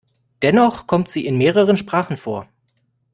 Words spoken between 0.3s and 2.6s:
Dennoch kommt sie in mehreren Sprachen vor.